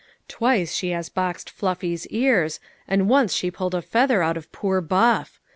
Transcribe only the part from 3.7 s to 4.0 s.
a